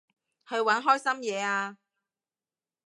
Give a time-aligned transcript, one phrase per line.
[0.47, 1.77] 去搵開心嘢吖